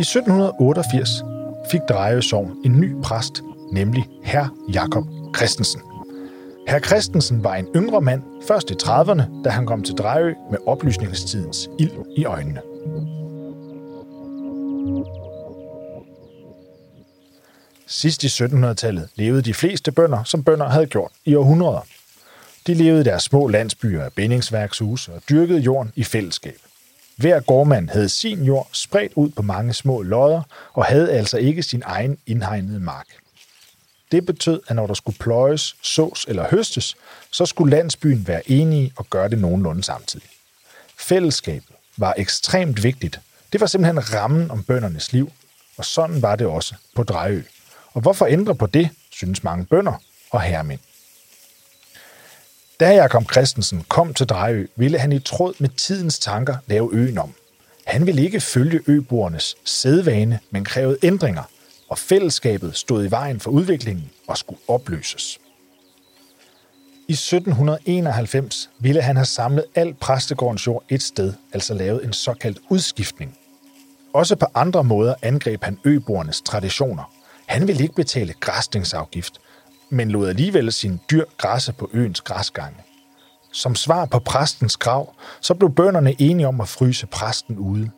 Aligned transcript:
1788 0.00 1.22
fik 1.70 1.80
Drejø 1.88 2.20
Sogn 2.20 2.56
en 2.64 2.80
ny 2.80 2.94
præst, 3.02 3.42
nemlig 3.72 4.08
herr 4.22 4.46
Jakob 4.72 5.04
Christensen. 5.36 5.80
Herr 6.68 6.80
Christensen 6.80 7.44
var 7.44 7.54
en 7.54 7.66
yngre 7.76 8.00
mand, 8.00 8.22
først 8.48 8.70
i 8.70 8.74
30'erne, 8.82 9.42
da 9.44 9.50
han 9.50 9.66
kom 9.66 9.82
til 9.82 9.94
Drejø 9.94 10.34
med 10.50 10.58
oplysningstidens 10.66 11.68
ild 11.78 11.92
i 12.16 12.24
øjnene. 12.24 12.60
Sidst 17.86 18.24
i 18.24 18.26
1700-tallet 18.26 19.08
levede 19.14 19.42
de 19.42 19.54
fleste 19.54 19.92
bønder, 19.92 20.24
som 20.24 20.44
bønder 20.44 20.68
havde 20.68 20.86
gjort 20.86 21.12
i 21.24 21.34
århundreder. 21.34 21.80
De 22.66 22.74
levede 22.74 23.00
i 23.00 23.04
deres 23.04 23.22
små 23.22 23.48
landsbyer 23.48 24.02
af 24.02 24.12
bindingsværkshuse 24.12 25.12
og 25.12 25.22
dyrkede 25.30 25.60
jorden 25.60 25.92
i 25.96 26.04
fællesskab. 26.04 26.58
Hver 27.16 27.40
gårdmand 27.40 27.88
havde 27.88 28.08
sin 28.08 28.42
jord 28.44 28.68
spredt 28.72 29.12
ud 29.14 29.30
på 29.30 29.42
mange 29.42 29.74
små 29.74 30.02
lodder 30.02 30.42
og 30.72 30.84
havde 30.84 31.12
altså 31.12 31.38
ikke 31.38 31.62
sin 31.62 31.82
egen 31.86 32.18
indhegnede 32.26 32.80
mark. 32.80 33.06
Det 34.12 34.26
betød, 34.26 34.60
at 34.68 34.76
når 34.76 34.86
der 34.86 34.94
skulle 34.94 35.18
pløjes, 35.18 35.76
sås 35.82 36.24
eller 36.28 36.48
høstes, 36.50 36.96
så 37.30 37.46
skulle 37.46 37.76
landsbyen 37.76 38.26
være 38.26 38.50
enige 38.50 38.92
og 38.96 39.06
gøre 39.10 39.28
det 39.28 39.38
nogenlunde 39.38 39.84
samtidig. 39.84 40.26
Fællesskabet 40.98 41.76
var 41.96 42.14
ekstremt 42.16 42.82
vigtigt. 42.82 43.20
Det 43.52 43.60
var 43.60 43.66
simpelthen 43.66 44.14
rammen 44.14 44.50
om 44.50 44.62
bøndernes 44.62 45.12
liv, 45.12 45.32
og 45.76 45.84
sådan 45.84 46.22
var 46.22 46.36
det 46.36 46.46
også 46.46 46.74
på 46.94 47.02
Drejø. 47.02 47.42
Og 47.92 48.00
hvorfor 48.00 48.26
ændre 48.26 48.54
på 48.54 48.66
det, 48.66 48.90
synes 49.10 49.44
mange 49.44 49.64
bønder 49.64 50.02
og 50.30 50.40
herremænd. 50.42 50.80
Da 52.80 52.94
Jakob 52.94 53.32
Christensen 53.32 53.84
kom 53.88 54.14
til 54.14 54.26
Drejø, 54.26 54.66
ville 54.76 54.98
han 54.98 55.12
i 55.12 55.18
tråd 55.18 55.54
med 55.58 55.68
tidens 55.68 56.18
tanker 56.18 56.56
lave 56.66 56.90
øen 56.92 57.18
om. 57.18 57.34
Han 57.86 58.06
ville 58.06 58.22
ikke 58.22 58.40
følge 58.40 58.80
øboernes 58.86 59.56
sædvane, 59.64 60.38
men 60.50 60.64
krævede 60.64 60.98
ændringer, 61.02 61.42
og 61.88 61.98
fællesskabet 61.98 62.76
stod 62.76 63.04
i 63.04 63.10
vejen 63.10 63.40
for 63.40 63.50
udviklingen 63.50 64.10
og 64.28 64.38
skulle 64.38 64.60
opløses. 64.68 65.38
I 67.08 67.12
1791 67.12 68.70
ville 68.78 69.02
han 69.02 69.16
have 69.16 69.26
samlet 69.26 69.64
al 69.74 69.94
præstegårdens 69.94 70.66
jord 70.66 70.84
et 70.88 71.02
sted, 71.02 71.32
altså 71.52 71.74
lavet 71.74 72.04
en 72.04 72.12
såkaldt 72.12 72.58
udskiftning. 72.68 73.38
Også 74.12 74.36
på 74.36 74.46
andre 74.54 74.84
måder 74.84 75.14
angreb 75.22 75.64
han 75.64 75.78
øboernes 75.84 76.42
traditioner. 76.42 77.12
Han 77.46 77.66
ville 77.66 77.82
ikke 77.82 77.94
betale 77.94 78.34
græsningsafgift, 78.40 79.40
men 79.94 80.10
lod 80.10 80.28
alligevel 80.28 80.72
sin 80.72 81.00
dyr 81.10 81.24
græsse 81.38 81.72
på 81.72 81.90
øens 81.92 82.20
græsgange. 82.20 82.78
Som 83.52 83.74
svar 83.74 84.04
på 84.04 84.18
præstens 84.18 84.76
krav, 84.76 85.14
så 85.40 85.54
blev 85.54 85.74
bønderne 85.74 86.14
enige 86.18 86.48
om 86.48 86.60
at 86.60 86.68
fryse 86.68 87.06
præsten 87.06 87.58
ude. 87.58 87.90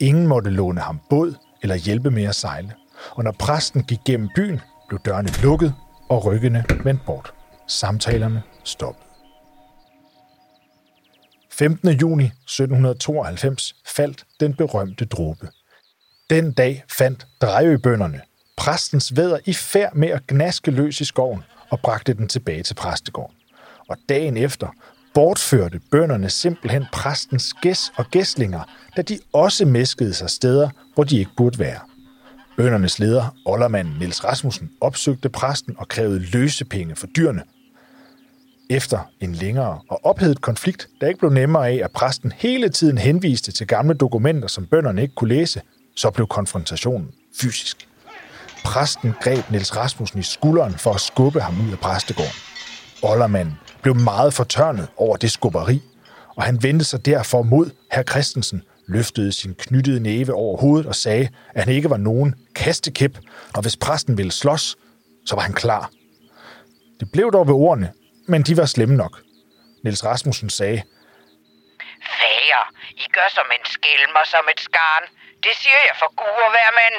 Ingen 0.00 0.26
måtte 0.26 0.50
låne 0.50 0.80
ham 0.80 1.00
båd 1.10 1.34
eller 1.62 1.76
hjælpe 1.76 2.10
med 2.10 2.24
at 2.24 2.34
sejle. 2.34 2.72
Og 3.10 3.24
når 3.24 3.32
præsten 3.32 3.84
gik 3.84 3.98
gennem 4.06 4.28
byen, 4.34 4.60
blev 4.88 5.00
dørene 5.04 5.28
lukket 5.42 5.74
og 6.08 6.24
ryggene 6.24 6.64
vendt 6.84 7.06
bort. 7.06 7.32
Samtalerne 7.68 8.42
stoppede. 8.64 9.06
15. 11.50 11.88
juni 11.88 12.24
1792 12.24 13.74
faldt 13.86 14.24
den 14.40 14.54
berømte 14.54 15.04
dråbe. 15.04 15.48
Den 16.30 16.52
dag 16.52 16.84
fandt 16.98 17.26
drejøbønderne 17.40 18.20
præstens 18.62 19.16
væder 19.16 19.38
i 19.46 19.52
færd 19.52 19.94
med 19.94 20.08
at 20.08 20.26
gnaske 20.26 20.70
løs 20.70 21.00
i 21.00 21.04
skoven 21.04 21.42
og 21.70 21.80
bragte 21.80 22.14
den 22.14 22.28
tilbage 22.28 22.62
til 22.62 22.74
præstegården. 22.74 23.36
Og 23.88 23.96
dagen 24.08 24.36
efter 24.36 24.74
bortførte 25.14 25.80
bønderne 25.90 26.30
simpelthen 26.30 26.84
præstens 26.92 27.54
gæs 27.62 27.92
og 27.96 28.06
gæslinger, 28.10 28.60
da 28.96 29.02
de 29.02 29.18
også 29.32 29.64
mæskede 29.64 30.14
sig 30.14 30.30
steder, 30.30 30.70
hvor 30.94 31.04
de 31.04 31.18
ikke 31.18 31.30
burde 31.36 31.58
være. 31.58 31.80
Bøndernes 32.56 32.98
leder, 32.98 33.36
oldermanden 33.46 33.98
Niels 33.98 34.24
Rasmussen, 34.24 34.70
opsøgte 34.80 35.28
præsten 35.28 35.74
og 35.78 35.88
krævede 35.88 36.18
løsepenge 36.18 36.96
for 36.96 37.06
dyrene. 37.06 37.42
Efter 38.70 38.98
en 39.20 39.34
længere 39.34 39.80
og 39.88 40.04
ophedet 40.04 40.40
konflikt, 40.40 40.88
der 41.00 41.06
ikke 41.06 41.18
blev 41.18 41.30
nemmere 41.30 41.68
af, 41.68 41.80
at 41.84 41.90
præsten 41.90 42.32
hele 42.36 42.68
tiden 42.68 42.98
henviste 42.98 43.52
til 43.52 43.66
gamle 43.66 43.94
dokumenter, 43.94 44.48
som 44.48 44.66
bønderne 44.66 45.02
ikke 45.02 45.14
kunne 45.14 45.34
læse, 45.34 45.62
så 45.96 46.10
blev 46.10 46.26
konfrontationen 46.26 47.10
fysisk. 47.40 47.88
Præsten 48.64 49.14
greb 49.20 49.50
Niels 49.50 49.76
Rasmussen 49.76 50.20
i 50.20 50.22
skulderen 50.22 50.78
for 50.78 50.92
at 50.94 51.00
skubbe 51.00 51.40
ham 51.40 51.66
ud 51.66 51.72
af 51.72 51.78
præstegården. 51.78 52.38
Ollermanden 53.02 53.58
blev 53.82 53.94
meget 53.94 54.34
fortørnet 54.34 54.88
over 54.96 55.16
det 55.16 55.30
skubberi, 55.30 55.82
og 56.36 56.42
han 56.42 56.62
vendte 56.62 56.84
sig 56.84 57.06
derfor 57.06 57.42
mod 57.42 57.70
herr 57.92 58.02
Christensen, 58.02 58.62
løftede 58.88 59.32
sin 59.32 59.54
knyttede 59.54 60.00
næve 60.00 60.34
over 60.34 60.56
hovedet 60.60 60.86
og 60.86 60.94
sagde, 60.94 61.28
at 61.54 61.64
han 61.64 61.74
ikke 61.74 61.90
var 61.90 61.96
nogen 61.96 62.34
kastekæp, 62.54 63.18
og 63.54 63.62
hvis 63.62 63.76
præsten 63.76 64.18
ville 64.18 64.32
slås, 64.32 64.76
så 65.26 65.34
var 65.34 65.42
han 65.42 65.52
klar. 65.52 65.90
Det 67.00 67.08
blev 67.12 67.32
dog 67.32 67.46
ved 67.46 67.54
ordene, 67.54 67.92
men 68.28 68.42
de 68.42 68.56
var 68.56 68.66
slemme 68.66 68.96
nok. 68.96 69.14
Niels 69.84 70.04
Rasmussen 70.04 70.50
sagde, 70.50 70.82
Fager, 72.18 72.64
I 73.04 73.06
gør 73.16 73.28
som 73.38 73.48
en 73.56 73.64
skælm 73.74 74.12
og 74.20 74.26
som 74.34 74.44
et 74.52 74.60
skarn. 74.68 75.04
Det 75.44 75.54
siger 75.62 75.80
jeg 75.88 75.96
for 76.02 76.10
gud 76.20 76.38
og 76.46 76.50
hver 76.54 76.70
mand. 76.80 76.96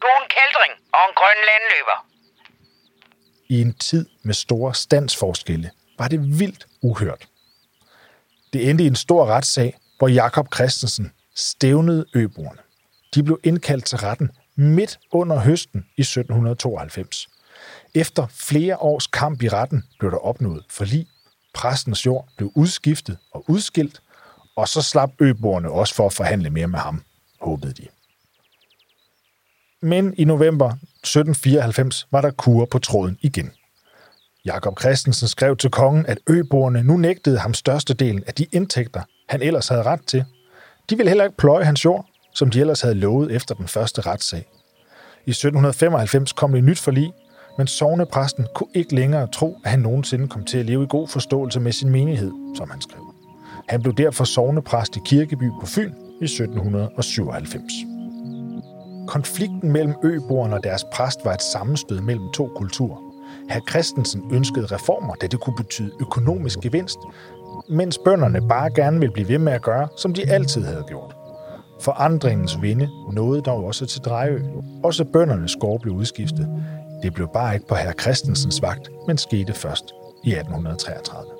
Du 0.00 0.06
er 0.12 0.18
en 0.24 0.30
kældring 0.38 0.72
og 0.98 1.03
en 1.24 1.36
grøn 1.36 1.44
landløber. 1.46 2.06
I 3.48 3.60
en 3.60 3.74
tid 3.74 4.06
med 4.22 4.34
store 4.34 4.74
standsforskelle 4.74 5.70
var 5.98 6.08
det 6.08 6.38
vildt 6.38 6.66
uhørt. 6.82 7.28
Det 8.52 8.70
endte 8.70 8.84
i 8.84 8.86
en 8.86 8.96
stor 8.96 9.26
retssag, 9.26 9.76
hvor 9.98 10.08
Jakob 10.08 10.54
Christensen 10.54 11.12
stævnede 11.34 12.06
øboerne. 12.14 12.58
De 13.14 13.22
blev 13.22 13.40
indkaldt 13.44 13.84
til 13.84 13.98
retten 13.98 14.30
midt 14.56 14.98
under 15.12 15.40
høsten 15.40 15.86
i 15.96 16.00
1792. 16.00 17.28
Efter 17.94 18.26
flere 18.26 18.76
års 18.76 19.06
kamp 19.06 19.42
i 19.42 19.48
retten 19.48 19.84
blev 19.98 20.10
der 20.10 20.18
opnået 20.18 20.64
forlig. 20.70 21.06
Præstens 21.54 22.06
jord 22.06 22.28
blev 22.36 22.52
udskiftet 22.54 23.18
og 23.30 23.44
udskilt, 23.48 24.02
og 24.56 24.68
så 24.68 24.82
slap 24.82 25.10
øboerne 25.20 25.70
også 25.70 25.94
for 25.94 26.06
at 26.06 26.12
forhandle 26.12 26.50
mere 26.50 26.68
med 26.68 26.78
ham, 26.78 27.02
håbede 27.40 27.72
de. 27.72 27.83
Men 29.84 30.14
i 30.16 30.24
november 30.24 30.66
1794 30.66 32.06
var 32.12 32.20
der 32.20 32.30
kur 32.30 32.64
på 32.64 32.78
tråden 32.78 33.18
igen. 33.20 33.50
Jakob 34.44 34.80
Christensen 34.80 35.28
skrev 35.28 35.56
til 35.56 35.70
kongen, 35.70 36.06
at 36.06 36.18
øboerne 36.28 36.82
nu 36.82 36.96
nægtede 36.96 37.38
ham 37.38 37.54
størstedelen 37.54 38.24
af 38.26 38.34
de 38.34 38.46
indtægter, 38.52 39.02
han 39.28 39.42
ellers 39.42 39.68
havde 39.68 39.82
ret 39.82 40.00
til. 40.06 40.24
De 40.90 40.96
ville 40.96 41.10
heller 41.10 41.24
ikke 41.24 41.36
pløje 41.36 41.64
hans 41.64 41.84
jord, 41.84 42.06
som 42.34 42.50
de 42.50 42.60
ellers 42.60 42.80
havde 42.80 42.94
lovet 42.94 43.32
efter 43.32 43.54
den 43.54 43.68
første 43.68 44.00
retssag. 44.00 44.44
I 45.26 45.30
1795 45.30 46.32
kom 46.32 46.52
det 46.52 46.64
nyt 46.64 46.78
forlig, 46.78 47.12
men 47.58 47.66
sovnepræsten 47.66 48.46
kunne 48.54 48.70
ikke 48.74 48.94
længere 48.94 49.26
tro, 49.26 49.58
at 49.64 49.70
han 49.70 49.80
nogensinde 49.80 50.28
kom 50.28 50.44
til 50.44 50.58
at 50.58 50.66
leve 50.66 50.84
i 50.84 50.86
god 50.88 51.08
forståelse 51.08 51.60
med 51.60 51.72
sin 51.72 51.90
menighed, 51.90 52.32
som 52.56 52.70
han 52.70 52.80
skrev. 52.80 53.14
Han 53.68 53.82
blev 53.82 53.94
derfor 53.94 54.24
sovnepræst 54.24 54.96
i 54.96 55.00
Kirkeby 55.06 55.50
på 55.60 55.66
Fyn 55.66 55.92
i 56.20 56.24
1797. 56.24 57.93
Konflikten 59.06 59.72
mellem 59.72 59.94
øboerne 60.02 60.54
og 60.54 60.64
deres 60.64 60.84
præst 60.92 61.24
var 61.24 61.32
et 61.32 61.42
sammenstød 61.42 62.00
mellem 62.00 62.32
to 62.32 62.50
kulturer. 62.56 62.98
Herr 63.50 63.60
Christensen 63.70 64.22
ønskede 64.32 64.66
reformer, 64.66 65.14
da 65.14 65.26
det 65.26 65.40
kunne 65.40 65.56
betyde 65.56 65.90
økonomisk 66.00 66.60
gevinst, 66.60 66.98
mens 67.68 67.98
bønderne 67.98 68.48
bare 68.48 68.70
gerne 68.70 69.00
ville 69.00 69.12
blive 69.12 69.28
ved 69.28 69.38
med 69.38 69.52
at 69.52 69.62
gøre, 69.62 69.88
som 69.96 70.14
de 70.14 70.30
altid 70.30 70.64
havde 70.64 70.84
gjort. 70.88 71.16
Forandringens 71.80 72.62
vinde 72.62 72.88
nåede 73.12 73.40
dog 73.40 73.64
også 73.64 73.86
til 73.86 74.00
Drejø. 74.00 74.40
Også 74.84 75.04
bøndernes 75.04 75.56
gård 75.60 75.80
blev 75.80 75.94
udskiftet. 75.94 76.48
Det 77.02 77.14
blev 77.14 77.28
bare 77.34 77.54
ikke 77.54 77.66
på 77.66 77.74
herr 77.74 77.92
Christensens 77.92 78.62
vagt, 78.62 78.90
men 79.06 79.18
skete 79.18 79.52
først 79.52 79.84
i 80.24 80.30
1833. 80.32 81.33